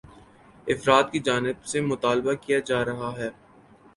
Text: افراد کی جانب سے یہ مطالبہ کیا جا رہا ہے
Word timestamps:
افراد 0.67 1.03
کی 1.11 1.19
جانب 1.19 1.65
سے 1.65 1.77
یہ 1.79 1.85
مطالبہ 1.85 2.33
کیا 2.41 2.59
جا 2.65 2.83
رہا 2.85 3.11
ہے 3.17 3.29